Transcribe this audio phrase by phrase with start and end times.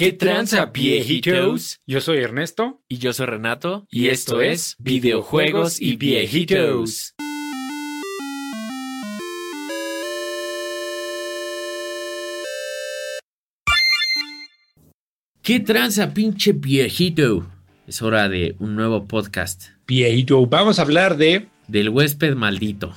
[0.00, 1.78] ¿Qué tranza, viejitos?
[1.86, 2.80] Yo soy Ernesto.
[2.88, 3.86] Y yo soy Renato.
[3.90, 7.14] Y esto es Videojuegos y Viejitos.
[15.42, 17.46] ¿Qué tranza, pinche viejito?
[17.86, 19.64] Es hora de un nuevo podcast.
[19.86, 21.48] Viejito, vamos a hablar de...
[21.66, 22.92] Del huésped maldito.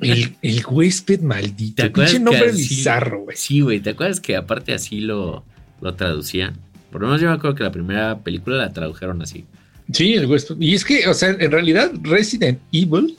[0.00, 1.76] El, el huésped maldito.
[1.82, 3.36] ¿Te acuerdas Pinche que nombre así- bizarro, güey.
[3.36, 3.80] Sí, güey.
[3.80, 5.44] ¿Te acuerdas que aparte así lo,
[5.80, 6.54] lo traducían?
[6.90, 9.44] Por lo menos yo me acuerdo que la primera película la tradujeron así.
[9.92, 10.56] Sí, el huésped.
[10.60, 13.16] Y es que, o sea, en realidad Resident Evil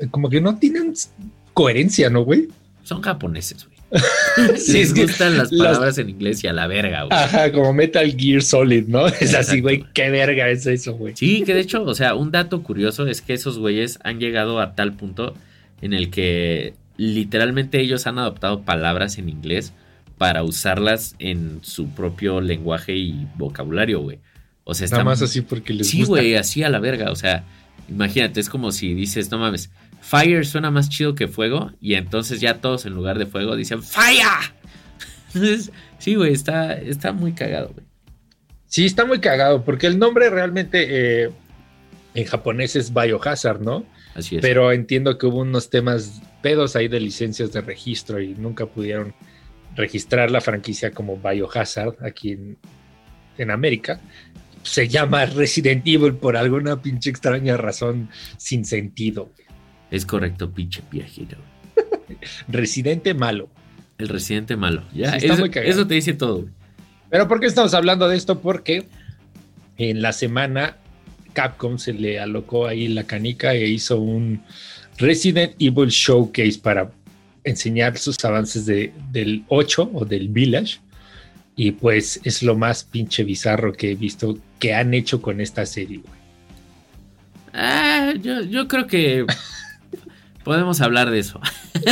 [0.00, 0.94] eh, como que no tienen
[1.54, 2.48] coherencia, ¿no, güey?
[2.84, 3.72] Son japoneses, güey.
[4.56, 7.12] Sí, Les es que gustan las las- palabras en inglés y a la verga, güey.
[7.18, 9.06] Ajá, como Metal Gear Solid, ¿no?
[9.20, 11.14] Es así, güey, qué verga es eso, güey.
[11.16, 14.60] Sí, que de hecho, o sea, un dato curioso es que esos güeyes han llegado
[14.60, 15.34] a tal punto
[15.82, 19.72] en el que literalmente ellos han adoptado palabras en inglés
[20.22, 24.20] para usarlas en su propio lenguaje y vocabulario, güey.
[24.62, 25.04] O sea, Nada están...
[25.06, 26.10] más así porque les Sí, gusta.
[26.12, 27.10] güey, así a la verga.
[27.10, 27.42] O sea,
[27.88, 31.72] imagínate, es como si dices, no mames, fire suena más chido que fuego.
[31.80, 34.22] Y entonces ya todos en lugar de fuego dicen fire.
[35.34, 37.84] Entonces, sí, güey, está, está muy cagado, güey.
[38.66, 41.30] Sí, está muy cagado, porque el nombre realmente eh,
[42.14, 43.84] en japonés es Biohazard, ¿no?
[44.14, 44.40] Así es.
[44.42, 49.14] Pero entiendo que hubo unos temas pedos ahí de licencias de registro y nunca pudieron
[49.76, 52.56] registrar la franquicia como Biohazard aquí en,
[53.38, 54.00] en América.
[54.62, 59.32] Se llama Resident Evil por alguna pinche extraña razón sin sentido.
[59.90, 61.36] Es correcto, pinche viejito.
[62.48, 63.48] Residente malo.
[63.98, 64.82] El residente malo.
[64.94, 66.46] Ya, Sí, eso, eso te dice todo.
[67.10, 68.40] Pero ¿por qué estamos hablando de esto?
[68.40, 68.88] Porque
[69.76, 70.78] en la semana
[71.32, 74.42] Capcom se le alocó ahí la canica e hizo un
[74.98, 76.90] Resident Evil Showcase para
[77.44, 80.78] enseñar sus avances de, del 8 o del Village.
[81.54, 85.66] Y pues es lo más pinche bizarro que he visto que han hecho con esta
[85.66, 85.98] serie.
[85.98, 86.22] güey.
[87.52, 89.26] Ah, yo, yo creo que
[90.44, 91.40] podemos hablar de eso.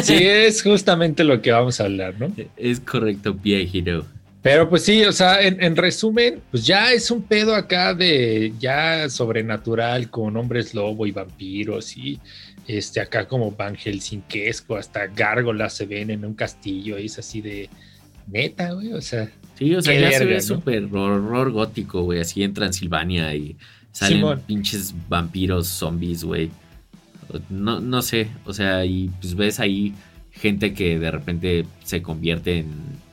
[0.03, 2.33] Sí, es justamente lo que vamos a hablar, ¿no?
[2.57, 4.07] Es correcto, viejito.
[4.43, 8.55] Pero pues sí, o sea, en, en resumen, pues ya es un pedo acá de
[8.59, 12.19] ya sobrenatural con hombres lobo y vampiros y
[12.67, 17.41] este acá como Van Helsinquesco, hasta gárgolas se ven en un castillo y es así
[17.41, 17.69] de
[18.27, 20.41] neta, güey, o sea, Sí, o sea, ya se ve ¿no?
[20.41, 23.57] súper horror gótico, güey, así en Transilvania y
[23.93, 24.43] salen Simón.
[24.47, 26.51] pinches vampiros, zombies, güey.
[27.51, 29.93] No, no sé, o sea, y pues ves ahí
[30.33, 32.69] gente que de repente se convierte en,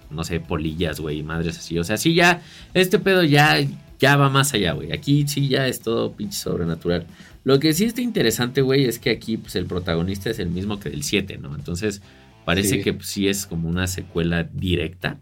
[0.09, 1.77] no sé, polillas, güey, madres así.
[1.77, 2.41] O sea, sí, ya,
[2.73, 3.57] este pedo ya,
[3.99, 4.93] ya va más allá, güey.
[4.93, 7.05] Aquí sí ya es todo pinche sobrenatural.
[7.47, 10.81] Lo que sí está interesante, güey, es que aquí pues el protagonista es el mismo
[10.81, 11.55] que del 7, ¿no?
[11.55, 12.01] Entonces
[12.43, 12.81] parece Sí.
[12.81, 15.17] que pues, sí es como una secuela directa.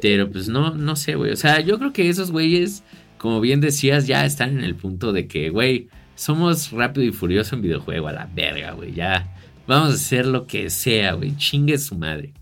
[0.00, 1.32] Pero pues no, no sé, güey.
[1.32, 2.84] O sea, yo creo que esos güeyes,
[3.18, 7.56] como bien decías, ya están en el punto de que, güey, somos rápido y furioso
[7.56, 8.92] en videojuego a la verga, güey.
[8.94, 9.34] Ya
[9.66, 11.36] vamos a hacer lo que sea, güey.
[11.36, 12.34] Chingue su madre.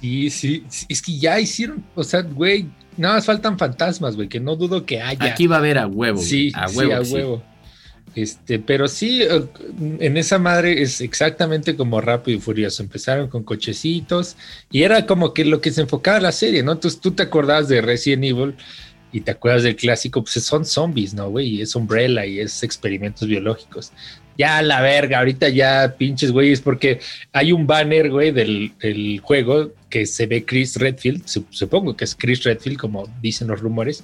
[0.00, 4.28] sí, sí, sí, es que ya hicieron, o sea, güey, nada más faltan fantasmas, güey,
[4.30, 5.24] que no dudo que haya.
[5.24, 6.26] Aquí va a haber a huevo, güey.
[6.26, 6.94] Sí, a sí, huevo.
[6.94, 7.14] a que sí.
[8.14, 9.44] Este, pero sí, eh,
[9.98, 12.82] en esa madre es exactamente como Rápido y Furioso.
[12.82, 14.36] Empezaron con cochecitos
[14.70, 16.72] y era como que lo que se enfocaba la serie, ¿no?
[16.72, 18.54] Entonces tú te acordabas de Resident Evil
[19.12, 21.48] y te acuerdas del clásico, pues son zombies, ¿no, güey?
[21.56, 23.92] Y es Umbrella y es experimentos biológicos.
[24.36, 26.98] Ya la verga, ahorita ya pinches güeyes, porque
[27.32, 28.72] hay un banner, güey, del,
[29.22, 33.60] juego que se ve Chris Redfield, sup- supongo que es Chris Redfield, como dicen los
[33.60, 34.02] rumores,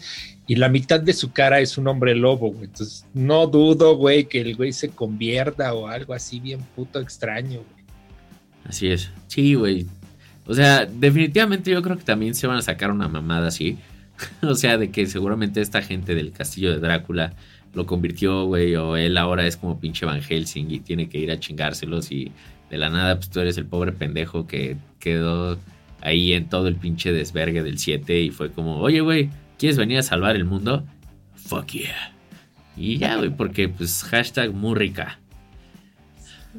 [0.50, 2.65] y la mitad de su cara es un hombre lobo, güey.
[2.65, 7.61] Entonces, no dudo, güey, que el güey se convierta o algo así bien puto extraño,
[7.61, 7.84] güey.
[8.65, 9.12] Así es.
[9.28, 9.87] Sí, güey.
[10.47, 13.78] O sea, definitivamente yo creo que también se van a sacar una mamada así.
[14.43, 17.32] o sea, de que seguramente esta gente del castillo de Drácula
[17.72, 21.31] lo convirtió, güey, o él ahora es como pinche Van Helsing y tiene que ir
[21.31, 22.32] a chingárselos y
[22.71, 25.61] de la nada, pues tú eres el pobre pendejo que quedó
[26.00, 29.31] ahí en todo el pinche desvergue del 7 y fue como, oye, güey,
[29.61, 30.87] ¿quieres venir a salvar el mundo?
[31.35, 32.15] Fuck yeah.
[32.79, 35.19] Y ya, güey, porque pues hashtag muy rica.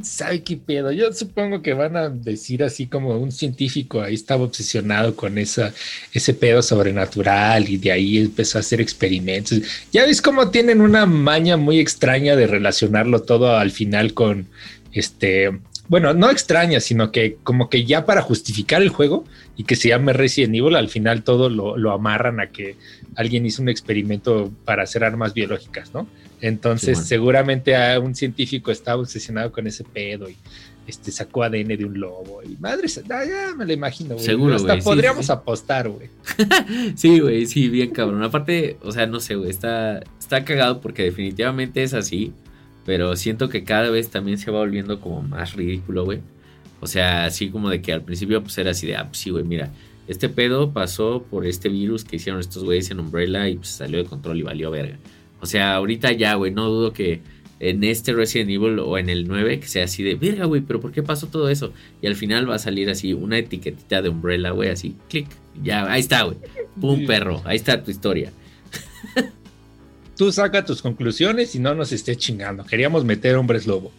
[0.04, 0.92] ¿Sabe qué pedo?
[0.92, 5.74] Yo supongo que van a decir así como un científico ahí estaba obsesionado con esa,
[6.14, 9.60] ese pedo sobrenatural y de ahí empezó a hacer experimentos.
[9.92, 14.48] Ya ves cómo tienen una maña muy extraña de relacionarlo todo al final con
[14.94, 15.60] este,
[15.92, 19.26] bueno, no extraña, sino que como que ya para justificar el juego
[19.58, 22.78] y que se llame Resident Evil, al final todo lo, lo amarran a que
[23.18, 26.08] alguien hizo un experimento para hacer armas biológicas, ¿no?
[26.40, 30.38] Entonces, seguramente a un científico estaba obsesionado con ese pedo y
[30.88, 32.42] este, sacó ADN de un lobo.
[32.42, 34.26] Y madre, ya me lo imagino, güey.
[34.26, 35.34] Seguro, Hasta podríamos sí, sí.
[35.34, 36.08] apostar, güey.
[36.96, 38.24] Sí, güey, sí, bien cabrón.
[38.24, 42.32] Aparte, o sea, no sé, güey, está, está cagado porque definitivamente es así.
[42.86, 46.20] Pero siento que cada vez también se va volviendo como más ridículo, güey.
[46.80, 49.30] O sea, así como de que al principio pues era así de, ah, pues sí,
[49.30, 49.72] güey, mira,
[50.08, 54.00] este pedo pasó por este virus que hicieron estos güeyes en Umbrella y pues salió
[54.00, 54.98] de control y valió verga.
[55.42, 57.22] O sea, ahorita ya, güey, no dudo que
[57.60, 60.80] en este Resident Evil o en el 9 que sea así de, verga, güey, pero
[60.80, 61.72] ¿por qué pasó todo eso?
[62.02, 65.28] Y al final va a salir así una etiquetita de Umbrella, güey, así, clic,
[65.64, 66.38] ya, ahí está, güey.
[66.80, 68.32] Pum, perro, ahí está tu historia.
[70.22, 72.64] Tú saca tus conclusiones y no nos estés chingando.
[72.64, 73.92] Queríamos meter hombres lobo.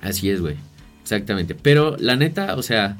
[0.00, 0.54] Así es, güey.
[1.02, 1.56] Exactamente.
[1.56, 2.98] Pero la neta, o sea,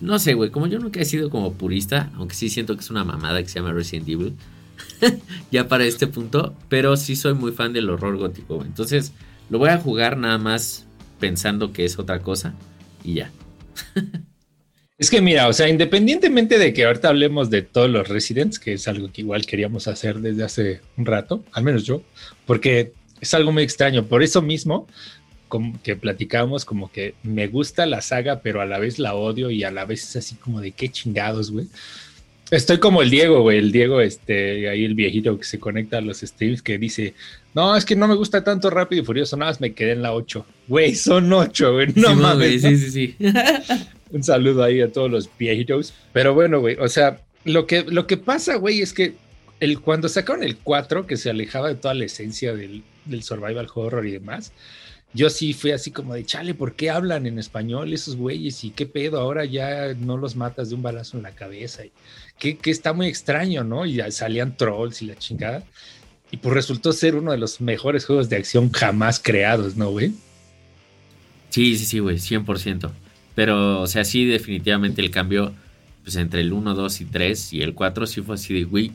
[0.00, 0.48] no sé, güey.
[0.48, 3.50] Como yo nunca he sido como purista, aunque sí siento que es una mamada que
[3.50, 4.34] se llama Resident Evil.
[5.50, 6.56] ya para este punto.
[6.70, 8.68] Pero sí soy muy fan del horror gótico, güey.
[8.68, 9.12] Entonces,
[9.50, 10.86] lo voy a jugar nada más
[11.20, 12.54] pensando que es otra cosa.
[13.04, 13.30] Y ya.
[14.98, 18.72] Es que mira, o sea, independientemente de que ahorita hablemos de todos los Residents, que
[18.74, 22.02] es algo que igual queríamos hacer desde hace un rato, al menos yo,
[22.46, 24.06] porque es algo muy extraño.
[24.06, 24.86] Por eso mismo,
[25.48, 29.50] como que platicábamos, como que me gusta la saga, pero a la vez la odio
[29.50, 31.66] y a la vez es así como de qué chingados, güey.
[32.50, 36.00] Estoy como el Diego, güey, el Diego, este, ahí el viejito que se conecta a
[36.00, 37.12] los streams que dice,
[37.54, 40.02] no, es que no me gusta tanto Rápido y Furioso, nada más me quedé en
[40.02, 40.46] la 8.
[40.68, 42.62] Güey, son 8, güey, no Sí, mames.
[42.62, 43.16] Sí, sí, sí.
[44.10, 45.94] Un saludo ahí a todos los viejitos.
[46.12, 49.14] Pero bueno, güey, o sea, lo que, lo que pasa, güey, es que
[49.60, 53.68] el, cuando sacaron el 4, que se alejaba de toda la esencia del, del survival
[53.74, 54.52] horror y demás,
[55.14, 58.62] yo sí fui así como de, chale, ¿por qué hablan en español esos güeyes?
[58.64, 59.18] ¿Y qué pedo?
[59.18, 61.86] Ahora ya no los matas de un balazo en la cabeza.
[61.86, 61.92] Y
[62.38, 63.86] que, que está muy extraño, ¿no?
[63.86, 65.64] Y salían trolls y la chingada.
[66.30, 70.12] Y pues resultó ser uno de los mejores juegos de acción jamás creados, ¿no, güey?
[71.48, 72.90] Sí, sí, sí, güey, 100%.
[73.36, 75.52] Pero, o sea, sí, definitivamente el cambio,
[76.02, 78.90] pues entre el 1, 2 y 3 y el 4 sí fue así de, güey,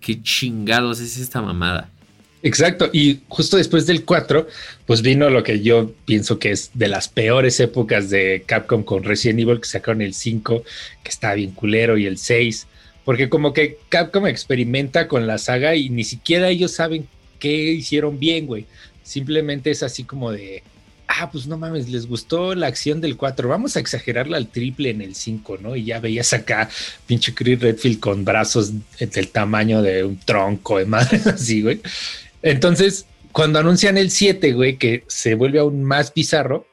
[0.00, 1.90] qué chingados es esta mamada.
[2.42, 4.48] Exacto, y justo después del 4,
[4.86, 9.04] pues vino lo que yo pienso que es de las peores épocas de Capcom con
[9.04, 10.64] Resident Evil, que sacaron el 5,
[11.04, 12.66] que está bien culero, y el 6,
[13.04, 17.06] porque como que Capcom experimenta con la saga y ni siquiera ellos saben
[17.38, 18.64] qué hicieron bien, güey.
[19.02, 20.62] Simplemente es así como de,
[21.18, 24.90] ah, pues no mames, les gustó la acción del 4, vamos a exagerarla al triple
[24.90, 25.76] en el 5, ¿no?
[25.76, 26.68] Y ya veías acá
[27.06, 31.80] pinche Chris Redfield con brazos del tamaño de un tronco de madre así, güey.
[32.42, 36.66] Entonces, cuando anuncian el 7, güey, que se vuelve aún más bizarro,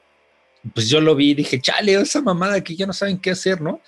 [0.74, 3.60] pues yo lo vi y dije, chale, esa mamada que ya no saben qué hacer,
[3.60, 3.80] ¿no?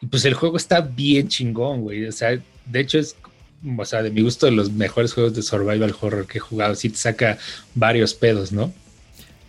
[0.00, 2.06] Y pues el juego está bien chingón, güey.
[2.06, 3.16] O sea, de hecho es,
[3.76, 6.74] o sea, de mi gusto, de los mejores juegos de survival horror que he jugado.
[6.74, 7.38] Sí te saca
[7.74, 8.72] varios pedos, ¿no?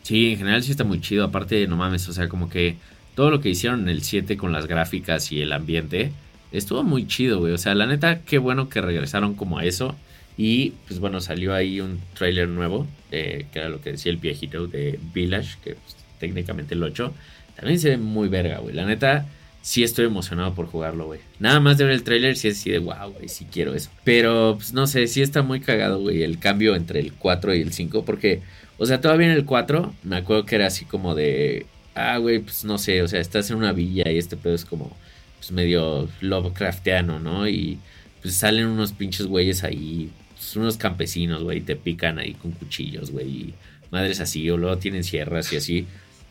[0.09, 1.23] Sí, en general sí está muy chido.
[1.23, 2.77] Aparte, no mames, o sea, como que
[3.13, 6.11] todo lo que hicieron en el 7 con las gráficas y el ambiente
[6.51, 7.53] estuvo muy chido, güey.
[7.53, 9.95] O sea, la neta, qué bueno que regresaron como a eso.
[10.35, 14.17] Y pues bueno, salió ahí un trailer nuevo, eh, que era lo que decía el
[14.17, 17.13] viejito de Village, que pues, técnicamente el 8.
[17.57, 18.73] También se ve muy verga, güey.
[18.73, 19.27] La neta,
[19.61, 21.19] sí estoy emocionado por jugarlo, güey.
[21.39, 23.89] Nada más de ver el trailer, sí es así de wow, güey, sí quiero eso.
[24.03, 27.61] Pero, pues no sé, sí está muy cagado, güey, el cambio entre el 4 y
[27.61, 28.41] el 5, porque,
[28.77, 31.65] o sea, todavía en el 4, me acuerdo que era así como de,
[31.95, 34.65] ah, güey, pues no sé, o sea, estás en una villa y este pedo es
[34.65, 34.95] como,
[35.37, 37.47] pues medio Lovecraftiano, ¿no?
[37.47, 37.79] Y
[38.21, 42.51] pues salen unos pinches güeyes ahí, pues, unos campesinos, güey, y te pican ahí con
[42.51, 43.53] cuchillos, güey, y
[43.91, 45.87] madres así, o luego tienen sierras y así.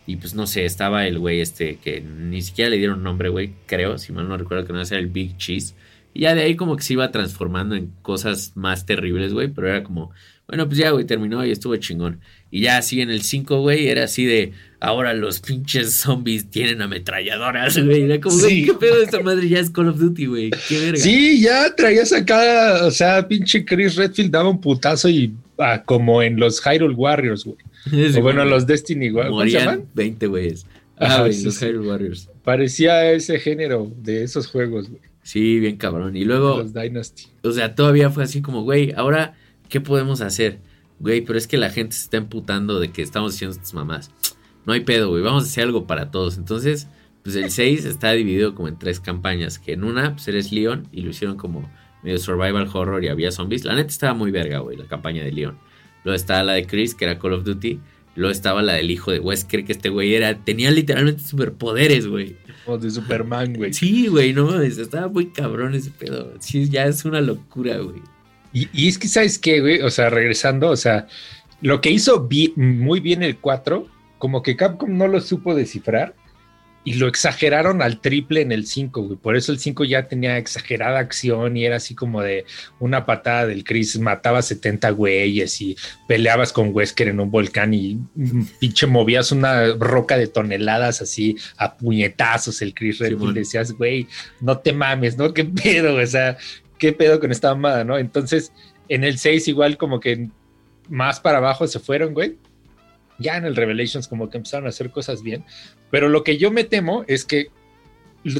[0.09, 3.53] Y pues no sé, estaba el güey este que ni siquiera le dieron nombre, güey,
[3.67, 5.75] creo, si mal no recuerdo que no era el Big Cheese.
[6.15, 9.69] Y ya de ahí como que se iba transformando en cosas más terribles, güey, pero
[9.69, 10.11] era como,
[10.47, 12.21] bueno, pues ya, güey, terminó y estuvo chingón.
[12.51, 16.81] Y ya así en el 5, güey, era así de, ahora los pinches zombies tienen
[16.81, 18.05] ametralladoras, güey.
[18.05, 18.65] Era como, güey, Sí.
[18.65, 19.47] ¿qué pedo esta madre?
[19.47, 20.51] Ya es Call of Duty, güey.
[20.69, 20.97] Qué verga.
[20.99, 26.23] Sí, ya traías acá, o sea, pinche Chris Redfield daba un putazo y ah, como
[26.23, 27.59] en los Hyrule Warriors, güey.
[27.91, 29.31] Sí, o bueno, los Destiny Warriors.
[29.31, 29.85] ¿Cómo se llaman?
[29.95, 30.67] 20 güeyes.
[30.97, 31.67] Ah, güey, sí, los sí.
[31.67, 32.29] Hyrule Warriors.
[32.45, 35.01] Parecía ese género de esos juegos, güey.
[35.23, 36.17] Sí, bien cabrón.
[36.17, 37.25] Y luego, Los Dynasty.
[37.43, 39.35] o sea, todavía fue así como, güey, ahora,
[39.69, 40.59] ¿qué podemos hacer?
[41.01, 44.11] Güey, pero es que la gente se está emputando de que estamos haciendo estas mamás.
[44.67, 46.37] No hay pedo, güey, vamos a hacer algo para todos.
[46.37, 46.89] Entonces,
[47.23, 49.59] pues el 6 está dividido como en tres campañas.
[49.59, 51.71] Que en una, pues eres Leon y lo hicieron como
[52.03, 53.65] medio survival horror y había zombies.
[53.65, 55.59] La neta estaba muy verga, güey, la campaña de Leon.
[56.05, 57.79] Luego estaba la de Chris, que era Call of Duty.
[58.17, 62.37] Luego estaba la del hijo de Wesker, que este güey era, tenía literalmente superpoderes, güey.
[62.67, 63.73] O de Superman, güey.
[63.73, 66.33] Sí, güey, no mames, estaba muy cabrón ese pedo.
[66.41, 68.01] Sí, ya es una locura, güey.
[68.53, 69.83] Y, y es que, ¿sabes qué, güey?
[69.83, 71.07] O sea, regresando, o sea,
[71.61, 73.87] lo que hizo bi- muy bien el 4
[74.19, 76.15] como que Capcom no lo supo descifrar
[76.89, 79.19] y lo exageraron al triple en el 5, güey.
[79.19, 82.47] Por eso el 5 ya tenía exagerada acción y era así como de
[82.81, 85.77] una patada del Chris, mataba 70 güeyes y
[86.07, 91.37] peleabas con Wesker en un volcán y mm, pinche movías una roca de toneladas así
[91.59, 93.35] a puñetazos el Chris Redfield.
[93.35, 94.07] decías, güey,
[94.41, 95.35] no te mames, ¿no?
[95.35, 95.97] ¿Qué pedo?
[95.97, 96.39] O sea,
[96.79, 97.99] ¿qué pedo con esta mamada, no?
[97.99, 98.51] Entonces,
[98.89, 100.31] en el 6 igual como que
[100.89, 102.39] más para abajo se fueron, güey
[103.19, 105.45] ya en el Revelations como que empezaron a hacer cosas bien,
[105.91, 107.49] pero lo que yo me temo es que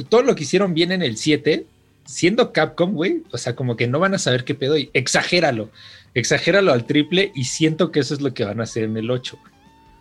[0.09, 1.65] todo lo que hicieron bien en el 7,
[2.05, 5.69] siendo Capcom, güey, o sea, como que no van a saber qué pedo y exagéralo,
[6.13, 9.09] exagéralo al triple y siento que eso es lo que van a hacer en el
[9.09, 9.37] 8.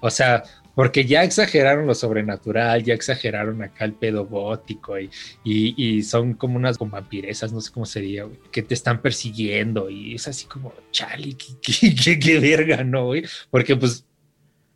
[0.01, 0.45] O sea,
[0.79, 5.11] porque ya exageraron lo sobrenatural, ya exageraron acá el pedo gótico y,
[5.43, 10.15] y, son como unas vampiresas, no sé cómo sería, güey, que te están persiguiendo y
[10.15, 13.25] es así como, chale, qué, qué, verga, ¿no, güey?
[13.51, 14.05] Porque pues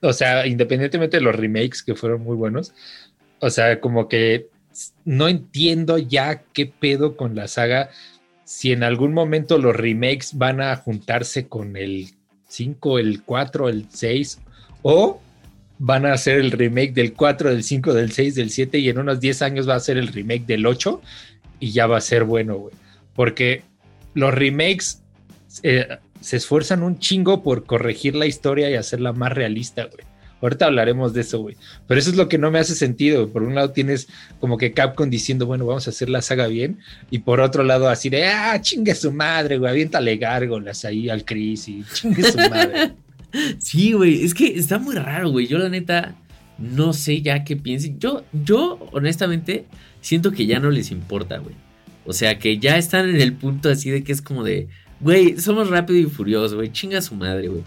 [0.02, 2.75] o sea, independientemente de los remakes que fueron muy buenos,
[3.40, 4.49] o sea, como que
[5.04, 7.90] no entiendo ya qué pedo con la saga,
[8.44, 12.11] si en algún momento los remakes van a juntarse con el
[12.49, 14.40] 5, el 4, el 6,
[14.82, 15.21] o
[15.78, 18.99] van a hacer el remake del 4, del 5, del 6, del 7 y en
[18.99, 21.00] unos 10 años va a ser el remake del 8
[21.61, 22.75] y ya va a ser bueno, güey.
[23.14, 23.62] Porque
[24.14, 25.02] los remakes
[25.62, 25.87] eh,
[26.23, 30.05] se esfuerzan un chingo por corregir la historia y hacerla más realista, güey.
[30.43, 31.57] Ahorita hablaremos de eso, güey.
[31.87, 33.29] Pero eso es lo que no me hace sentido.
[33.29, 34.09] Por un lado tienes
[34.41, 36.81] como que Capcom diciendo, bueno, vamos a hacer la saga bien.
[37.12, 39.71] Y por otro lado así de, ah, chingue su madre, güey.
[39.71, 42.95] Aviéntale gárgolas ahí al Chris y chingue su madre.
[43.59, 44.25] sí, güey.
[44.25, 45.47] Es que está muy raro, güey.
[45.47, 46.17] Yo la neta
[46.59, 48.00] no sé ya qué piensen.
[48.00, 49.67] Yo, yo honestamente
[50.00, 51.55] siento que ya no les importa, güey.
[52.05, 54.67] O sea, que ya están en el punto así de que es como de,
[55.02, 56.71] Güey, somos rápido y furioso, güey.
[56.71, 57.62] Chinga su madre, güey.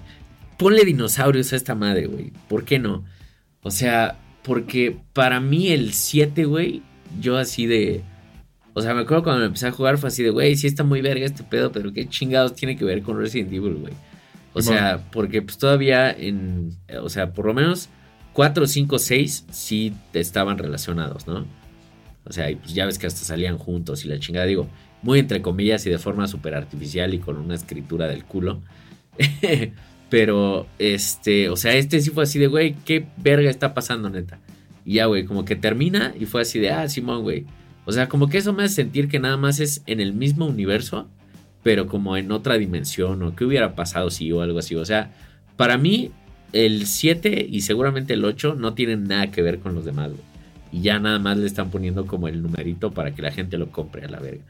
[0.58, 2.32] Ponle dinosaurios a esta madre, güey.
[2.48, 3.04] ¿Por qué no?
[3.62, 6.82] O sea, porque para mí el 7, güey,
[7.20, 8.04] yo así de...
[8.74, 10.84] O sea, me acuerdo cuando me empecé a jugar fue así de, güey, sí está
[10.84, 13.94] muy verga este pedo, pero qué chingados tiene que ver con Resident Evil, güey.
[14.54, 16.72] O sea, porque pues todavía en...
[17.02, 17.90] O sea, por lo menos
[18.32, 21.46] 4, 5, 6 sí estaban relacionados, ¿no?
[22.24, 24.70] O sea, y pues ya ves que hasta salían juntos y la chingada, digo
[25.06, 28.62] muy entre comillas y de forma súper artificial y con una escritura del culo.
[30.10, 34.40] Pero, este, o sea, este sí fue así de, güey, ¿qué verga está pasando, neta?
[34.84, 37.46] Y ya, güey, como que termina y fue así de, ah, Simón, güey.
[37.86, 40.48] O sea, como que eso me hace sentir que nada más es en el mismo
[40.48, 41.08] universo,
[41.62, 44.74] pero como en otra dimensión, o qué hubiera pasado si o algo así.
[44.76, 45.12] O sea,
[45.56, 46.10] para mí,
[46.52, 50.24] el 7 y seguramente el 8 no tienen nada que ver con los demás, güey.
[50.72, 53.72] Y ya nada más le están poniendo como el numerito para que la gente lo
[53.72, 54.44] compre a la verga.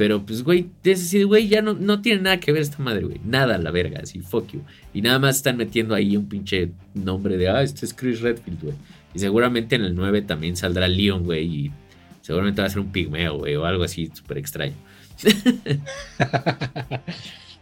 [0.00, 3.04] Pero pues, güey, es decir, güey, ya no, no tiene nada que ver esta madre,
[3.04, 3.20] güey.
[3.22, 4.62] Nada, la verga, así, fuck you.
[4.94, 8.62] Y nada más están metiendo ahí un pinche nombre de, ah, este es Chris Redfield,
[8.62, 8.74] güey.
[9.12, 11.44] Y seguramente en el 9 también saldrá Leon, güey.
[11.44, 11.70] Y
[12.22, 14.72] seguramente va a ser un pigmeo, güey, o algo así súper extraño.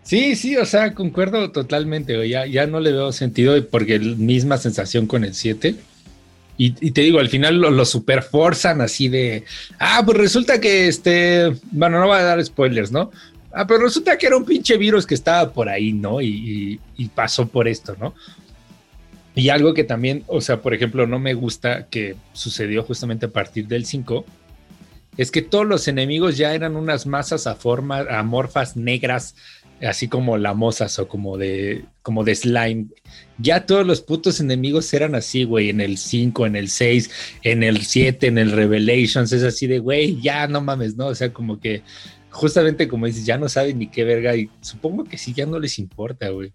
[0.04, 2.30] Sí, sí, o sea, concuerdo totalmente, güey.
[2.30, 5.74] Ya, ya no le veo sentido porque misma sensación con el 7
[6.60, 9.44] y, te digo, al final lo, lo superforzan así de,
[9.78, 13.12] ah, pues resulta que este, bueno, no va a dar spoilers, ¿no?
[13.52, 16.20] Ah, pero resulta que era un pinche virus que estaba por ahí, ¿no?
[16.20, 16.80] Y,
[17.14, 18.14] pasó por esto, ¿no?
[19.34, 23.30] Y algo que también, o sea, por ejemplo, no me gusta que sucedió justamente a
[23.30, 24.24] partir del 5,
[25.16, 29.34] es que todos los enemigos ya eran unas masas a forma, amorfas negras
[29.80, 32.86] así como lamosas o como de, como de slime.
[33.38, 37.10] Ya todos los putos enemigos eran así, güey, en el 5, en el 6,
[37.42, 41.06] en el 7, en el Revelations, es así de, güey, ya no mames, ¿no?
[41.06, 41.82] O sea, como que
[42.30, 45.58] justamente como dices, ya no saben ni qué verga y supongo que sí, ya no
[45.58, 46.52] les importa, güey.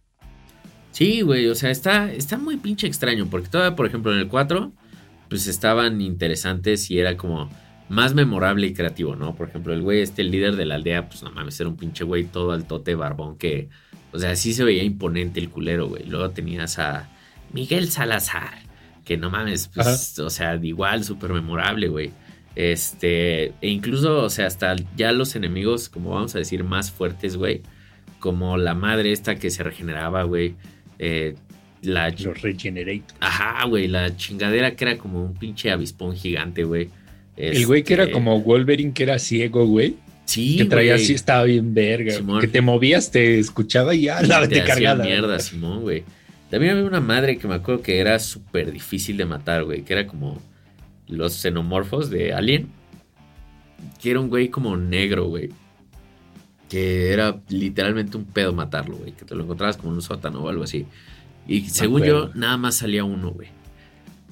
[0.92, 4.28] Sí, güey, o sea, está, está muy pinche extraño, porque todavía, por ejemplo, en el
[4.28, 4.72] 4,
[5.30, 7.50] pues estaban interesantes y era como
[7.90, 9.36] más memorable y creativo, ¿no?
[9.36, 11.78] Por ejemplo, el güey, este, el líder de la aldea, pues no mames, era un
[11.78, 13.70] pinche güey todo altote barbón que,
[14.14, 16.06] o sea, sí se veía imponente el culero, güey.
[16.06, 17.10] Luego tenías a
[17.52, 18.54] Miguel Salazar,
[19.04, 22.12] que no mames, pues, o sea, igual, súper memorable, güey.
[22.56, 27.36] Este, e incluso, o sea, hasta ya los enemigos, como vamos a decir, más fuertes,
[27.36, 27.62] güey.
[28.20, 30.56] Como la madre esta que se regeneraba, güey.
[31.00, 31.36] Eh,
[31.82, 32.10] la...
[32.12, 33.04] Los Regenerate.
[33.20, 36.90] Ajá, güey, la chingadera que era como un pinche avispón gigante, güey
[37.36, 39.96] el güey que era este, como Wolverine, que era ciego, güey.
[40.26, 42.16] Sí, que traía así, estaba bien verga.
[42.40, 45.04] Que te movías, te escuchaba y ya la te, cargada.
[45.04, 46.04] mierda, Simón, güey.
[46.50, 49.84] También había una madre que me acuerdo que era súper difícil de matar, güey.
[49.84, 50.42] Que era como
[51.08, 52.70] los xenomorfos de Alien.
[54.02, 55.50] Que era un güey como negro, güey.
[56.70, 59.12] Que era literalmente un pedo matarlo, güey.
[59.12, 60.86] Que te lo encontrabas como en un sótano o algo así.
[61.48, 63.50] Y según yo, nada más salía uno, güey.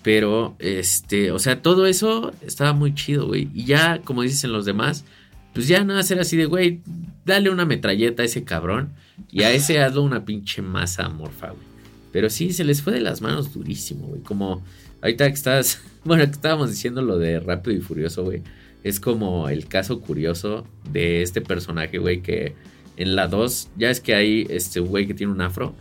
[0.04, 3.50] Pero, este, o sea, todo eso estaba muy chido, güey.
[3.54, 5.06] Y ya, como dicen los demás,
[5.54, 6.82] pues ya nada, ser así de, güey,
[7.26, 8.90] dale una metralleta a ese cabrón
[9.32, 11.72] y a ese hazlo una pinche masa amorfa, güey.
[12.12, 14.22] Pero sí, se les fue de las manos durísimo, güey.
[14.22, 14.64] Como
[15.02, 18.42] ahorita que estás, bueno, que estábamos diciendo lo de Rápido y Furioso, güey.
[18.84, 22.56] Es como el caso curioso de este personaje, güey, que
[22.98, 25.76] en la 2, ya es que hay este güey que tiene un afro.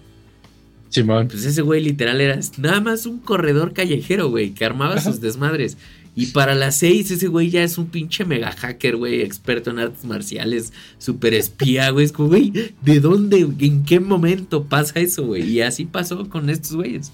[0.91, 1.29] Simón.
[1.29, 5.79] Pues ese güey literal era nada más un corredor callejero, güey, que armaba sus desmadres.
[6.14, 9.79] Y para las 6 ese güey ya es un pinche mega hacker, güey, experto en
[9.79, 12.05] artes marciales, super espía, güey.
[12.05, 12.52] Es como, güey,
[12.83, 15.49] ¿de dónde, en qué momento pasa eso, güey?
[15.49, 17.12] Y así pasó con estos güeyes.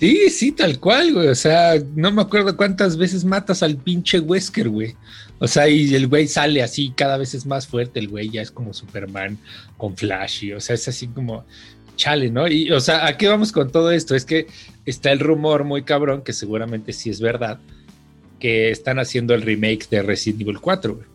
[0.00, 1.28] Sí, sí, tal cual, güey.
[1.28, 4.96] O sea, no me acuerdo cuántas veces matas al pinche Wesker, güey.
[5.38, 8.00] O sea, y el güey sale así, cada vez es más fuerte.
[8.00, 9.38] El güey ya es como Superman
[9.76, 10.44] con Flash.
[10.44, 11.44] Y, o sea, es así como
[11.96, 12.48] chale, ¿no?
[12.48, 14.14] Y, o sea, ¿a qué vamos con todo esto?
[14.14, 14.46] Es que
[14.86, 17.58] está el rumor muy cabrón, que seguramente sí es verdad,
[18.38, 21.06] que están haciendo el remake de Resident Evil 4, güey.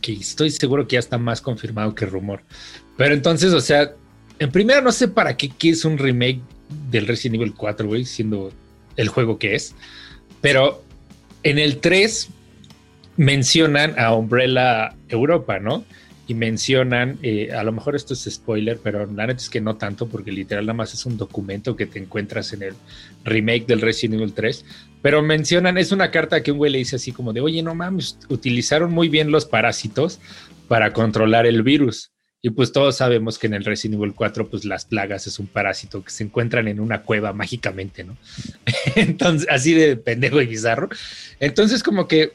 [0.00, 2.42] Que estoy seguro que ya está más confirmado que rumor.
[2.96, 3.92] Pero entonces, o sea,
[4.38, 6.40] en primera no sé para qué quieres un remake
[6.90, 8.52] del Resident Evil 4, güey, siendo
[8.96, 9.74] el juego que es.
[10.40, 10.82] Pero
[11.42, 12.28] en el 3
[13.16, 15.84] mencionan a Umbrella Europa, ¿no?
[16.28, 19.76] Y mencionan, eh, a lo mejor esto es spoiler, pero la neta es que no
[19.76, 22.74] tanto, porque literal nada más es un documento que te encuentras en el
[23.24, 24.64] remake del Resident Evil 3,
[25.02, 27.74] pero mencionan, es una carta que un güey le dice así como de, oye, no
[27.74, 30.18] mames, utilizaron muy bien los parásitos
[30.66, 32.10] para controlar el virus.
[32.42, 35.46] Y pues todos sabemos que en el Resident Evil 4, pues las plagas es un
[35.46, 38.16] parásito que se encuentran en una cueva mágicamente, ¿no?
[38.94, 40.88] Entonces, así de pendejo y bizarro.
[41.40, 42.34] Entonces, como que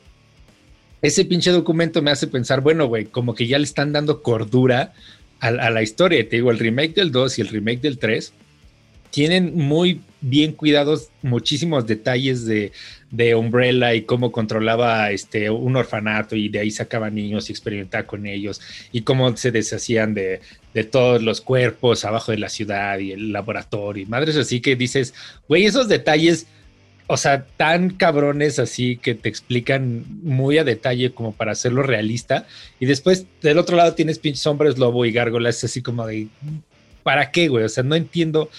[1.02, 4.94] ese pinche documento me hace pensar, bueno, güey, como que ya le están dando cordura
[5.40, 6.28] a, la historia.
[6.28, 8.34] Te digo, el remake del 2 y el remake del 3
[9.10, 12.72] tienen muy bien cuidados muchísimos detalles de,
[13.10, 18.06] de, Umbrella y cómo controlaba este, un orfanato y de ahí sacaba niños y experimentaba
[18.06, 20.40] con ellos y cómo se deshacían de,
[20.74, 24.76] de todos los cuerpos abajo de la ciudad y el laboratorio y madres así que
[24.76, 25.14] dices,
[25.48, 26.46] güey, esos detalles
[27.08, 32.48] o sea, tan cabrones así que te explican muy a detalle como para hacerlo realista.
[32.80, 36.28] Y después del otro lado tienes pinches hombres lobo y gárgolas, así como de,
[37.04, 37.66] ¿para qué, güey?
[37.66, 38.50] O sea, no entiendo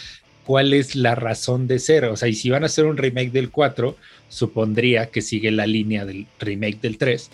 [0.45, 2.05] cuál es la razón de ser.
[2.07, 3.97] O sea, y si van a hacer un remake del 4,
[4.29, 7.31] supondría que sigue la línea del remake del 3.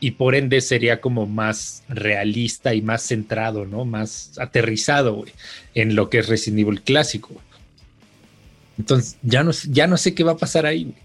[0.00, 3.84] Y por ende sería como más realista y más centrado, ¿no?
[3.84, 5.32] Más aterrizado, güey,
[5.74, 7.40] en lo que es Resident Evil clásico.
[8.78, 10.96] Entonces, ya no, ya no sé qué va a pasar ahí, güey.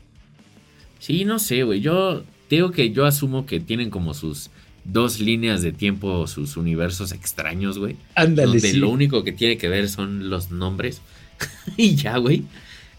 [1.00, 1.82] Sí, no sé, güey.
[1.82, 4.50] Yo digo que yo asumo que tienen como sus
[4.84, 7.96] dos líneas de tiempo, sus universos extraños, güey.
[8.16, 11.02] Ándale, donde lo único que tiene que ver son los nombres.
[11.78, 12.44] y ya, güey.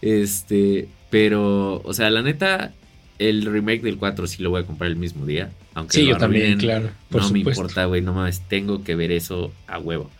[0.01, 2.73] Este, pero, o sea, la neta,
[3.19, 5.51] el remake del 4 sí lo voy a comprar el mismo día.
[5.75, 6.91] Aunque sí, yo también, claro.
[7.11, 10.11] no me importa, güey, no más, tengo que ver eso a huevo.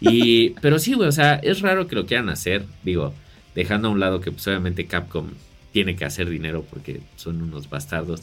[0.00, 2.64] Y, pero sí, güey, o sea, es raro que lo quieran hacer.
[2.84, 3.14] Digo,
[3.54, 5.28] dejando a un lado que pues, obviamente Capcom
[5.72, 8.22] tiene que hacer dinero porque son unos bastardos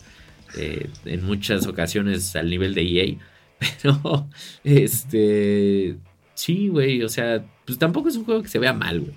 [0.57, 3.15] eh, en muchas ocasiones al nivel de EA.
[3.81, 4.27] Pero,
[4.63, 5.95] este,
[6.35, 9.13] sí, güey, o sea, pues tampoco es un juego que se vea mal, güey.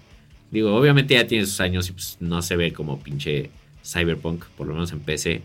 [0.50, 3.50] Digo, obviamente ya tiene sus años y pues no se ve como pinche
[3.84, 5.42] Cyberpunk, por lo menos en PC.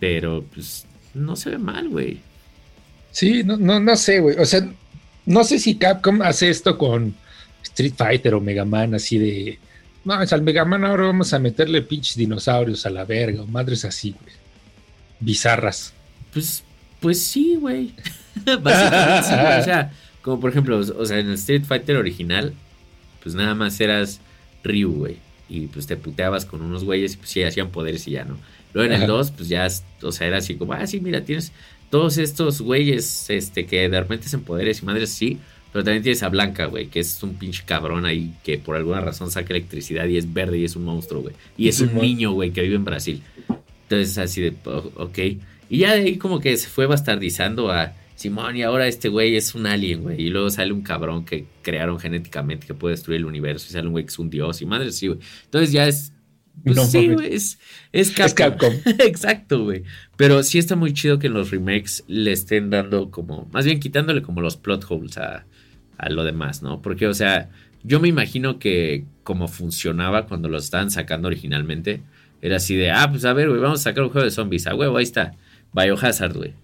[0.00, 2.20] Pero pues no se ve mal, güey.
[3.10, 4.36] Sí, no, no, no sé, güey.
[4.38, 4.66] O sea,
[5.26, 7.14] no sé si Capcom hace esto con
[7.62, 9.58] Street Fighter o Mega Man, así de
[10.06, 13.46] no, es al Mega Man ahora vamos a meterle pinches dinosaurios a la verga, o
[13.46, 14.34] madres así, güey.
[15.18, 15.92] Bizarras.
[16.32, 16.62] Pues,
[17.00, 17.92] pues sí, güey.
[18.62, 19.92] Básicamente O sea,
[20.22, 22.54] como por ejemplo, o sea, en el Street Fighter original,
[23.20, 24.20] pues nada más eras
[24.62, 25.16] Ryu, güey.
[25.48, 28.38] Y pues te puteabas con unos güeyes y pues sí, hacían poderes y ya, ¿no?
[28.74, 29.66] Luego en el 2, pues ya,
[30.02, 31.50] o sea, era así como, ah, sí, mira, tienes
[31.90, 35.40] todos estos güeyes, este, que de repente hacen poderes y madres así
[35.76, 39.02] pero también tienes a Blanca, güey, que es un pinche cabrón ahí que por alguna
[39.02, 41.34] razón saca electricidad y es verde y es un monstruo, güey.
[41.58, 43.22] Y es un niño, güey, que vive en Brasil.
[43.82, 45.18] Entonces, así de, ok.
[45.68, 49.36] Y ya de ahí como que se fue bastardizando a Simón y ahora este güey
[49.36, 50.18] es un alien, güey.
[50.18, 53.66] Y luego sale un cabrón que crearon genéticamente que puede destruir el universo.
[53.68, 55.18] Y sale un güey que es un dios y madre, sí, güey.
[55.44, 56.10] Entonces ya es
[56.64, 57.58] pues sí, güey, es,
[57.92, 58.72] es Capcom.
[59.00, 59.82] Exacto, güey.
[60.16, 63.78] Pero sí está muy chido que en los remakes le estén dando como, más bien
[63.78, 65.44] quitándole como los plot holes a,
[65.98, 66.82] a lo demás, ¿no?
[66.82, 67.48] Porque, o sea,
[67.82, 72.02] yo me imagino que como funcionaba cuando lo estaban sacando originalmente,
[72.42, 74.66] era así de, ah, pues a ver, güey, vamos a sacar un juego de zombies,
[74.66, 75.34] a huevo, ahí está,
[75.72, 76.54] Biohazard, güey.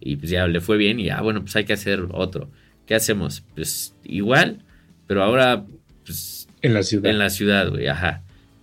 [0.00, 2.50] Y pues ya le fue bien y, ah, bueno, pues hay que hacer otro.
[2.86, 3.42] ¿Qué hacemos?
[3.54, 4.58] Pues igual,
[5.06, 5.64] pero ahora,
[6.04, 6.48] pues...
[6.60, 7.10] En la ciudad.
[7.10, 8.22] En la ciudad, güey, ajá.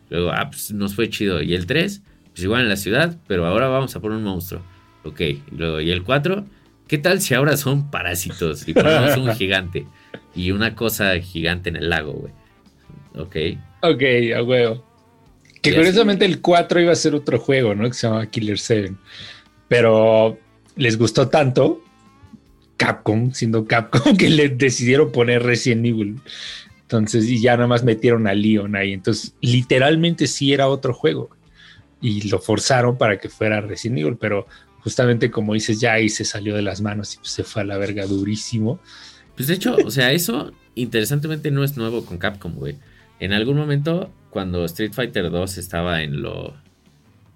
[0.09, 1.41] Luego, ah, pues nos fue chido.
[1.41, 4.61] Y el 3, pues igual en la ciudad, pero ahora vamos a poner un monstruo.
[5.03, 5.21] Ok,
[5.51, 6.45] luego, y el 4,
[6.89, 9.85] ¿qué tal si ahora son parásitos y ponemos un gigante?
[10.35, 12.33] Y una cosa gigante en el lago, güey.
[13.15, 13.35] Ok.
[13.81, 14.03] Ok,
[14.35, 14.83] a huevo.
[15.61, 17.87] Que curiosamente el 4 iba a ser otro juego, ¿no?
[17.87, 18.93] Que se llamaba Killer 7.
[19.67, 20.37] Pero
[20.75, 21.81] les gustó tanto
[22.75, 26.19] Capcom, siendo Capcom, que le decidieron poner Resident Evil.
[26.81, 28.93] Entonces, y ya nada más metieron a Leon ahí.
[28.93, 31.29] Entonces, literalmente sí era otro juego.
[32.01, 34.47] Y lo forzaron para que fuera Resident Evil, pero
[34.81, 37.65] justamente como dices, ya ahí se salió de las manos y pues se fue a
[37.65, 38.79] la verga durísimo.
[39.35, 42.77] Pues de hecho, o sea, eso interesantemente no es nuevo con Capcom, güey.
[43.19, 46.55] En algún momento, cuando Street Fighter 2 estaba en lo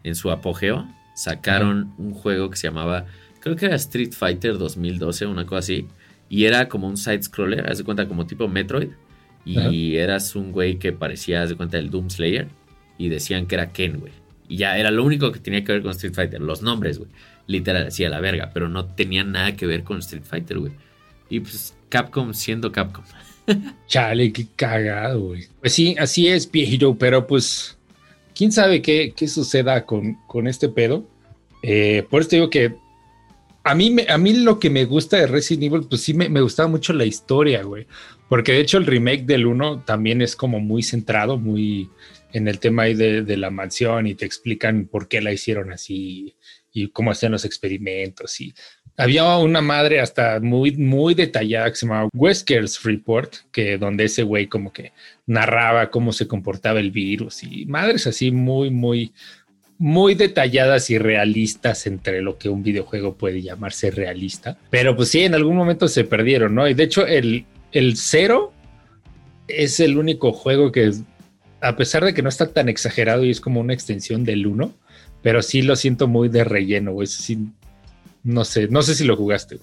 [0.04, 3.06] en su apogeo, sacaron un juego que se llamaba,
[3.40, 5.88] creo que era Street Fighter 2012, una cosa así,
[6.30, 8.90] y era como un side scroller, haz de cuenta como tipo Metroid,
[9.46, 12.48] y eras un güey que parecía, haz de cuenta, el Doom Slayer,
[12.98, 14.14] y decían que era Ken, güey.
[14.48, 17.10] Y ya era lo único que tenía que ver con Street Fighter, los nombres, güey.
[17.48, 20.72] Literal, así a la verga, pero no tenía nada que ver con Street Fighter, güey.
[21.30, 23.04] Y pues Capcom siendo Capcom.
[23.88, 25.48] Chale, qué cagado, güey.
[25.60, 27.78] Pues sí, así es, viejito, pero pues,
[28.36, 31.06] quién sabe qué, qué suceda con, con este pedo.
[31.62, 32.76] Eh, por eso digo que
[33.64, 36.42] a mí, a mí lo que me gusta de Resident Evil, pues sí me, me
[36.42, 37.88] gustaba mucho la historia, güey.
[38.30, 41.90] Porque de hecho el remake del 1 también es como muy centrado, muy
[42.34, 45.72] en el tema ahí de, de la mansión y te explican por qué la hicieron
[45.72, 46.36] así
[46.74, 48.54] y cómo hacían los experimentos y
[48.98, 54.24] había una madre hasta muy, muy detallada que se llamaba Wesker's Report, que donde ese
[54.24, 54.92] güey como que
[55.26, 59.14] narraba cómo se comportaba el virus y madres así muy, muy,
[59.80, 64.58] muy detalladas y realistas entre lo que un videojuego puede llamarse realista.
[64.70, 66.68] Pero pues sí, en algún momento se perdieron, ¿no?
[66.68, 68.54] Y de hecho el, el cero
[69.48, 70.92] es el único juego que,
[71.62, 74.74] a pesar de que no está tan exagerado y es como una extensión del uno,
[75.24, 77.08] pero sí lo siento muy de relleno, güey.
[77.08, 77.40] Sí,
[78.24, 79.58] no sé, no sé si lo jugaste.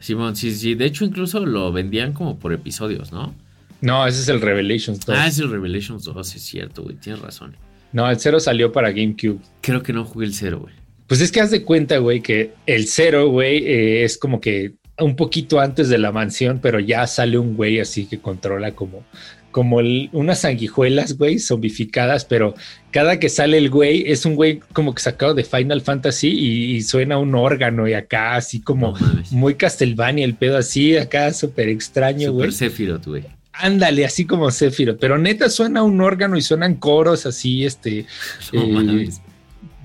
[0.00, 0.74] Simón, sí, sí.
[0.74, 3.34] De hecho, incluso lo vendían como por episodios, ¿no?
[3.80, 5.16] No, ese es el Revelations 2.
[5.16, 6.96] Ah, es el Revelations 2, es cierto, güey.
[6.96, 7.54] Tienes razón.
[7.92, 9.38] No, el 0 salió para GameCube.
[9.60, 10.74] Creo que no jugué el 0, güey.
[11.06, 14.74] Pues es que haz de cuenta, güey, que el 0, güey, eh, es como que
[14.98, 19.04] un poquito antes de la mansión, pero ya sale un güey así que controla como
[19.58, 19.78] como
[20.12, 22.54] unas sanguijuelas, güey, zombificadas, pero
[22.92, 26.80] cada que sale el güey es un güey como que sacado de Final Fantasy y,
[26.82, 28.94] suena un órgano y acá así como
[29.32, 32.52] muy Castlevania, el pedo así, acá súper extraño, güey.
[32.52, 33.24] Super Sephiroth, güey.
[33.52, 38.06] Ándale, así como Sephiroth, pero neta suena un órgano y suenan coros así, este...
[38.52, 39.08] Eh,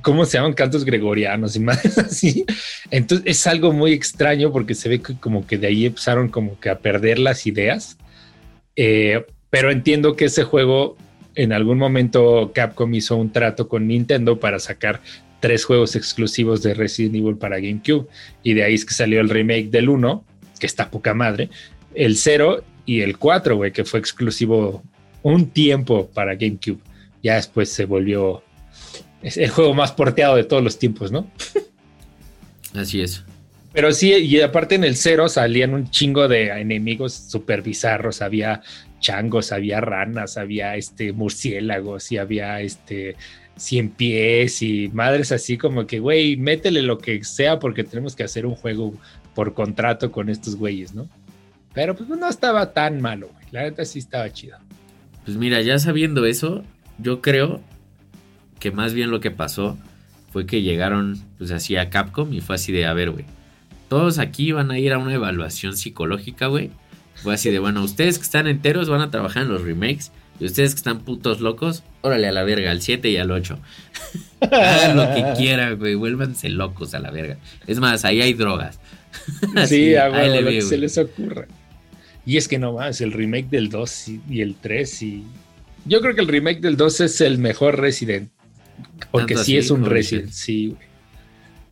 [0.04, 0.54] ¿Cómo se llaman?
[0.54, 2.46] Cantos gregorianos y más así.
[2.92, 6.60] Entonces es algo muy extraño porque se ve que como que de ahí empezaron como
[6.60, 7.98] que a perder las ideas.
[8.76, 10.98] Eh, pero entiendo que ese juego
[11.36, 15.00] en algún momento Capcom hizo un trato con Nintendo para sacar
[15.42, 18.08] tres juegos exclusivos de Resident Evil para GameCube
[18.42, 20.26] y de ahí es que salió el remake del 1,
[20.60, 21.52] que está poca madre,
[21.94, 24.82] el 0 y el 4, güey, que fue exclusivo
[25.22, 26.80] un tiempo para GameCube.
[27.22, 28.42] Ya después se volvió
[29.22, 31.30] el juego más porteado de todos los tiempos, ¿no?
[32.74, 33.24] Así es.
[33.72, 38.22] Pero sí, y aparte en el 0 salían un chingo de enemigos súper bizarros.
[38.22, 38.62] Había
[39.04, 43.16] changos, había ranas, había este murciélagos y había este
[43.56, 48.24] cien pies y madres así como que, güey, métele lo que sea porque tenemos que
[48.24, 48.96] hacer un juego
[49.36, 51.08] por contrato con estos güeyes, ¿no?
[51.74, 53.46] Pero pues no estaba tan malo, güey.
[53.52, 54.58] La neta sí estaba chido.
[55.26, 56.64] Pues mira, ya sabiendo eso,
[56.98, 57.62] yo creo
[58.60, 59.78] que más bien lo que pasó
[60.32, 63.26] fue que llegaron pues así a Capcom y fue así de, a ver, güey,
[63.90, 66.72] todos aquí van a ir a una evaluación psicológica, güey
[67.16, 70.12] fue así de, bueno, ustedes que están enteros van a trabajar en los remakes.
[70.40, 73.60] Y ustedes que están putos locos, órale a la verga, al 7 y al 8.
[74.42, 75.96] Hagan lo que quieran, güey.
[75.96, 77.38] Vuélvanse locos a la verga.
[77.68, 78.80] Es más, ahí hay drogas.
[79.68, 81.48] sí, a ver, lo que se les ocurra.
[82.26, 85.24] Y es que no más, el remake del 2 y, el 3 y...
[85.86, 88.32] Yo creo que el remake del 2 es el mejor Resident.
[89.12, 90.94] Porque sí es un Resident, sí, güey.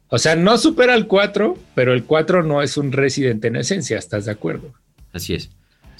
[0.09, 3.97] O sea, no supera el 4, pero el 4 no es un Resident en esencia,
[3.97, 4.73] ¿estás de acuerdo?
[5.13, 5.49] Así es.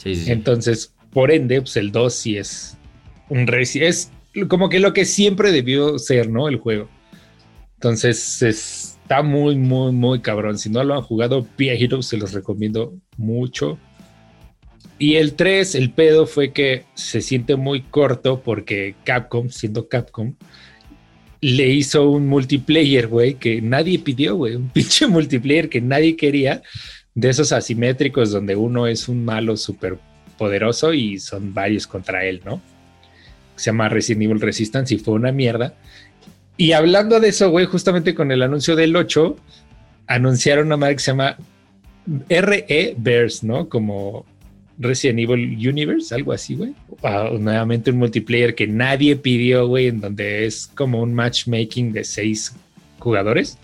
[0.04, 2.78] Entonces, por ende, pues el 2 sí es
[3.30, 4.12] un es
[4.48, 6.48] como que lo que siempre debió ser, ¿no?
[6.48, 6.90] El juego.
[7.76, 10.58] Entonces, está muy, muy, muy cabrón.
[10.58, 13.78] Si no lo han jugado, Hero se los recomiendo mucho.
[15.00, 20.36] Y el 3, el pedo fue que se siente muy corto porque Capcom, siendo Capcom,
[21.42, 24.56] le hizo un multiplayer, güey, que nadie pidió, güey.
[24.56, 26.62] Un pinche multiplayer que nadie quería
[27.16, 29.98] de esos asimétricos donde uno es un malo súper
[30.38, 32.62] poderoso y son varios contra él, ¿no?
[33.62, 35.76] se llama Resident Evil Resistance y fue una mierda.
[36.58, 39.36] Y hablando de eso, güey, justamente con el anuncio del 8,
[40.08, 41.38] anunciaron una madre que se llama
[42.28, 43.70] RE Verse, ¿no?
[43.70, 44.26] Como
[44.80, 46.74] Resident Evil Universe, algo así, güey.
[47.40, 52.54] nuevamente un multiplayer que nadie pidió, güey, en donde es como un matchmaking de seis
[53.00, 53.58] jugadores.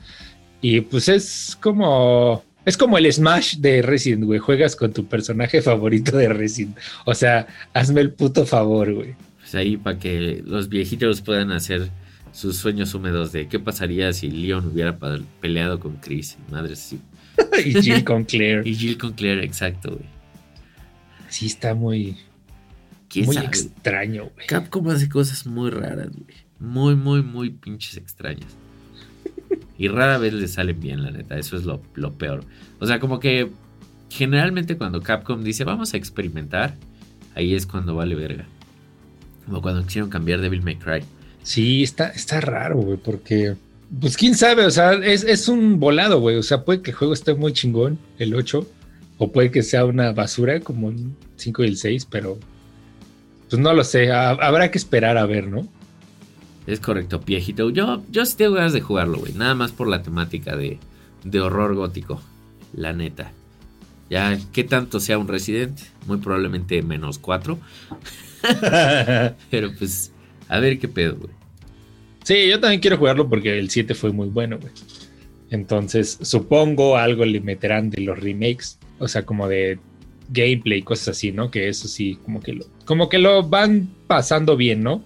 [0.62, 2.44] Y pues es como.
[2.68, 4.40] Es como el Smash de Resident, güey.
[4.40, 6.78] Juegas con tu personaje favorito de Resident.
[7.06, 9.16] O sea, hazme el puto favor, güey.
[9.40, 11.90] Pues ahí para que los viejitos puedan hacer
[12.34, 15.00] sus sueños húmedos de qué pasaría si Leon hubiera
[15.40, 16.38] peleado con Chris.
[16.52, 17.00] Madre sí.
[17.66, 18.68] y Jill con Claire.
[18.70, 20.10] y Jill con Claire, exacto, güey.
[21.30, 22.18] Sí, está muy.
[23.16, 24.46] muy extraño, güey.
[24.46, 26.36] Capcom hace cosas muy raras, güey.
[26.60, 28.58] Muy, muy, muy pinches extrañas.
[29.78, 31.38] Y rara vez le salen bien, la neta.
[31.38, 31.82] Eso es lo,
[32.14, 32.44] peor.
[32.80, 33.52] O sea, como que
[34.10, 36.76] generalmente cuando Capcom dice vamos a experimentar,
[37.36, 38.46] ahí es cuando vale verga.
[39.46, 41.04] Como cuando quisieron cambiar Devil May Cry.
[41.44, 43.56] Sí, está, está raro, güey, porque.
[44.02, 46.36] Pues quién sabe, o sea, es, es un volado, güey.
[46.36, 48.68] O sea, puede que el juego esté muy chingón, el 8,
[49.18, 52.38] o puede que sea una basura como el 5 y el 6, pero.
[53.50, 55.70] Pues no lo sé, habrá que esperar a ver, ¿no?
[56.68, 57.70] Es correcto, viejito.
[57.70, 59.34] Yo, yo sí tengo ganas de jugarlo, güey.
[59.34, 60.78] Nada más por la temática de,
[61.24, 62.22] de horror gótico.
[62.74, 63.32] La neta.
[64.10, 65.80] Ya, ¿qué tanto sea un Resident?
[66.06, 67.58] Muy probablemente menos 4.
[69.50, 70.12] Pero pues,
[70.50, 71.32] a ver qué pedo, güey.
[72.24, 74.74] Sí, yo también quiero jugarlo porque el 7 fue muy bueno, güey.
[75.50, 78.78] Entonces, supongo algo le meterán de los remakes.
[79.00, 79.80] O sea, como de
[80.30, 81.50] gameplay, cosas así, ¿no?
[81.50, 85.02] Que eso sí, como que lo, como que lo van pasando bien, ¿no?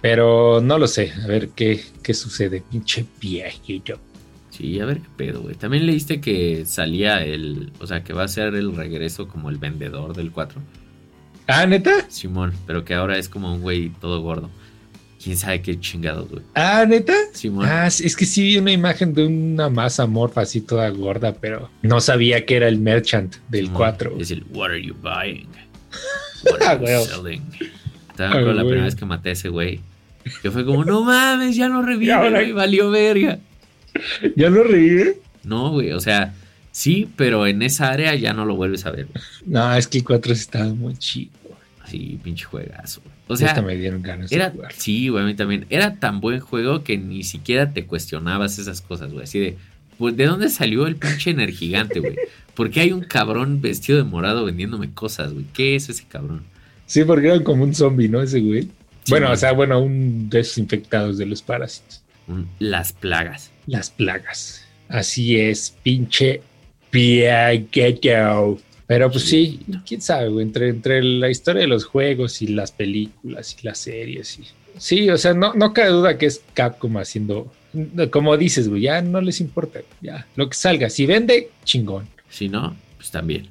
[0.00, 3.98] Pero no lo sé, a ver qué, qué sucede, pinche viejito.
[4.50, 5.54] Sí, a ver qué pedo, güey.
[5.54, 9.58] También leíste que salía el, o sea, que va a ser el regreso como el
[9.58, 10.60] vendedor del 4.
[11.46, 12.08] Ah, neta.
[12.10, 14.50] Simón, pero que ahora es como un güey todo gordo.
[15.22, 16.42] Quién sabe qué chingados, güey.
[16.54, 17.14] Ah, neta.
[17.32, 17.66] Simón.
[17.68, 21.70] Ah, es que sí vi una imagen de una masa morfa así toda gorda, pero
[21.82, 24.16] no sabía que era el merchant del 4.
[24.18, 25.48] Es el What are you buying?
[26.44, 27.42] What are you selling?
[28.10, 29.80] Estaba con la primera vez que maté a ese güey.
[30.42, 33.38] Que fue como, no mames, ya no revive, güey, valió verga.
[34.36, 35.18] ¿Ya no revive?
[35.44, 36.34] No, güey, o sea,
[36.70, 39.08] sí, pero en esa área ya no lo vuelves a ver.
[39.46, 41.32] No, es que el 4 estaba muy chido.
[41.86, 43.00] Sí, pinche juegazo.
[43.26, 44.72] O sea, me dieron ganas era, de jugar.
[44.72, 45.66] Sí, güey, a mí también.
[45.70, 49.24] Era tan buen juego que ni siquiera te cuestionabas esas cosas, güey.
[49.24, 49.56] Así de,
[49.98, 52.16] pues, ¿de dónde salió el pinche energigante, güey?
[52.54, 55.46] ¿Por qué hay un cabrón vestido de morado vendiéndome cosas, güey?
[55.52, 56.42] ¿Qué es ese cabrón?
[56.86, 58.20] Sí, porque era como un zombie, ¿no?
[58.20, 58.68] Ese güey
[59.10, 62.02] bueno, o sea, bueno, un desinfectados de los parásitos.
[62.58, 63.50] Las plagas.
[63.66, 64.64] Las plagas.
[64.88, 66.42] Así es, pinche
[66.90, 68.60] piagueto.
[68.86, 73.56] Pero pues sí, quién sabe, entre, entre la historia de los juegos y las películas
[73.60, 74.40] y las series.
[74.40, 74.44] Y,
[74.78, 77.52] sí, o sea, no, no cabe duda que es Capcom haciendo,
[78.10, 80.90] como dices, güey, ya no les importa, ya, lo que salga.
[80.90, 82.08] Si vende, chingón.
[82.28, 83.48] Si no, pues también.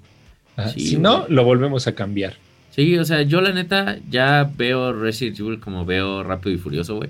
[0.76, 2.36] si no, lo volvemos a cambiar.
[2.80, 6.96] Sí, o sea, yo la neta ya veo Resident Evil como veo Rápido y Furioso,
[6.96, 7.10] güey.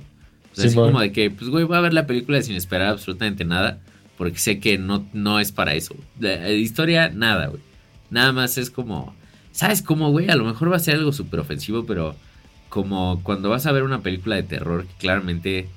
[0.51, 2.87] O sea, así como de que, pues, güey, voy a ver la película sin esperar
[2.87, 3.77] absolutamente nada,
[4.17, 5.95] porque sé que no, no es para eso.
[6.19, 7.61] La, historia, nada, güey.
[8.09, 9.13] Nada más es como,
[9.51, 10.31] ¿sabes cómo, güey?
[10.31, 12.15] A lo mejor va a ser algo súper ofensivo, pero
[12.69, 15.67] como cuando vas a ver una película de terror, claramente,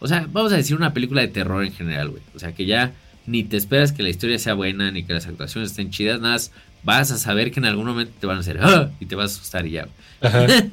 [0.00, 2.22] o sea, vamos a decir una película de terror en general, güey.
[2.34, 2.94] O sea, que ya
[3.26, 6.34] ni te esperas que la historia sea buena, ni que las actuaciones estén chidas, nada
[6.34, 8.90] más vas a saber que en algún momento te van a hacer ¡Ah!
[8.98, 9.88] y te vas a asustar y ya.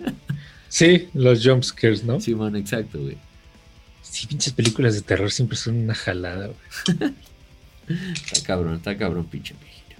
[0.69, 2.19] sí, los jumpscares, ¿no?
[2.19, 3.17] Sí, bueno, exacto, güey.
[4.01, 7.13] Sí, pinches películas de terror siempre son una jalada, güey.
[8.15, 9.95] está cabrón, está cabrón, pinche viejito.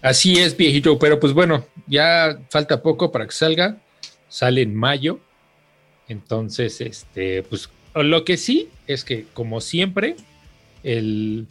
[0.00, 3.78] Así es, viejito, pero pues bueno, ya falta poco para que salga.
[4.28, 5.20] Sale en mayo.
[6.08, 10.16] Entonces, este, pues lo que sí es que, como siempre,
[10.86, 11.46] el,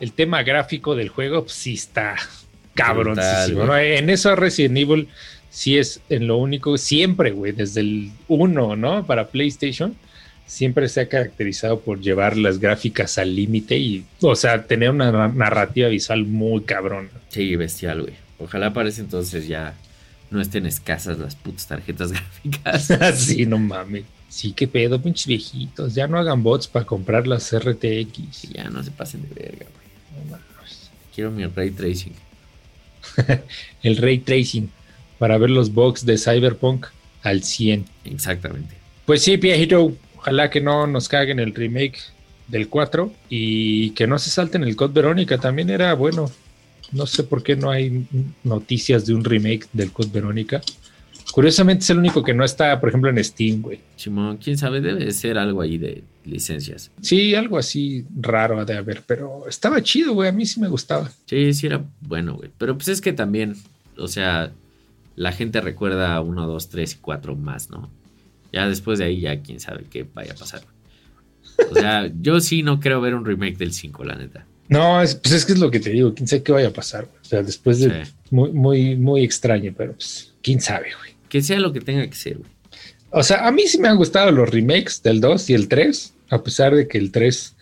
[0.00, 2.16] el tema gráfico del juego pues, sí está
[2.74, 3.18] cabrón.
[3.20, 5.08] en eso Resident Evil
[5.50, 9.06] sí es en lo único, siempre, güey, desde el 1, ¿no?
[9.06, 9.96] Para PlayStation,
[10.46, 15.28] siempre se ha caracterizado por llevar las gráficas al límite y, o sea, tener una
[15.28, 17.10] narrativa visual muy cabrón.
[17.28, 18.14] Sí, bestial, güey.
[18.38, 19.74] Ojalá para ese entonces ya
[20.30, 22.12] no estén escasas las putas tarjetas
[22.44, 23.18] gráficas.
[23.20, 24.04] sí, no mames.
[24.28, 25.94] Sí, qué pedo, pinches viejitos.
[25.94, 28.50] Ya no hagan bots para comprar las RTX.
[28.52, 30.30] Ya no se pasen de verga, güey.
[30.30, 30.38] No
[31.14, 32.14] Quiero mi ray tracing.
[33.82, 34.70] el ray tracing
[35.18, 36.86] para ver los bugs de Cyberpunk
[37.22, 37.86] al 100.
[38.04, 38.76] Exactamente.
[39.04, 41.98] Pues sí, viejito, ojalá que no nos caguen el remake
[42.46, 46.30] del 4 y que no se salten el Code Verónica, también era bueno.
[46.92, 48.06] No sé por qué no hay
[48.44, 50.62] noticias de un remake del Code Verónica,
[51.32, 53.80] Curiosamente es el único que no está, por ejemplo, en Steam, güey.
[53.96, 56.90] Simón, quién sabe, debe de ser algo ahí de licencias.
[57.02, 60.28] Sí, algo así raro ha de haber, pero estaba chido, güey.
[60.28, 61.10] A mí sí me gustaba.
[61.26, 62.50] Sí, sí era bueno, güey.
[62.58, 63.54] Pero pues es que también,
[63.98, 64.52] o sea,
[65.16, 67.90] la gente recuerda uno, dos, tres y cuatro más, ¿no?
[68.52, 70.62] Ya después de ahí, ya quién sabe qué vaya a pasar.
[71.70, 74.46] O sea, yo sí no creo ver un remake del 5, la neta.
[74.70, 76.72] No, es, pues es que es lo que te digo, quién sabe qué vaya a
[76.72, 77.18] pasar, güey.
[77.20, 78.12] O sea, después de Sí.
[78.30, 81.17] muy, muy, muy extraño, pero pues, quién sabe, güey.
[81.28, 82.50] Que sea lo que tenga que ser, güey.
[83.10, 86.14] O sea, a mí sí me han gustado los remakes del 2 y el 3,
[86.30, 87.56] a pesar de que el 3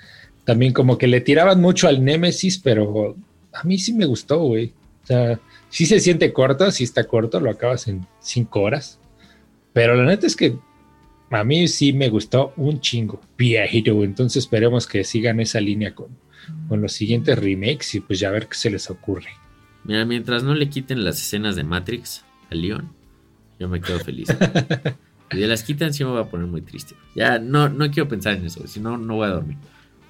[0.44, 3.16] también como que le tiraban mucho al Nemesis, pero
[3.52, 4.72] a mí sí me gustó, güey.
[5.04, 8.98] O sea, sí se siente corto, sí está corto, lo acabas en 5 horas.
[9.72, 10.56] Pero la neta es que
[11.30, 13.20] a mí sí me gustó un chingo.
[13.36, 16.08] Viejito, entonces esperemos que sigan esa línea con,
[16.68, 19.30] con los siguientes remakes y pues ya a ver qué se les ocurre.
[19.84, 22.90] Mira, mientras no le quiten las escenas de Matrix a Leon,
[23.58, 24.28] yo me quedo feliz.
[25.32, 26.94] y de las quitan, sí me voy a poner muy triste.
[27.14, 29.56] Ya no, no quiero pensar en eso, si no, no voy a dormir.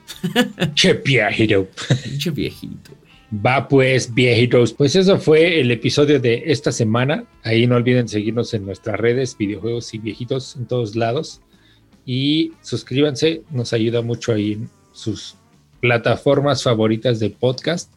[0.75, 1.69] Che, viejito.
[2.05, 2.93] Pinche viejito.
[3.33, 4.73] Va pues, viejitos.
[4.73, 7.25] Pues eso fue el episodio de esta semana.
[7.43, 11.41] Ahí no olviden seguirnos en nuestras redes, videojuegos y viejitos en todos lados.
[12.05, 15.35] Y suscríbanse, nos ayuda mucho ahí en sus
[15.81, 17.93] plataformas favoritas de podcast.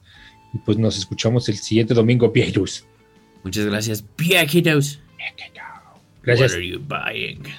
[0.53, 2.85] Y pues nos escuchamos el siguiente domingo, viejitos.
[3.43, 4.99] Muchas gracias, viejitos.
[6.21, 6.51] Gracias.
[6.51, 7.51] What are you buying?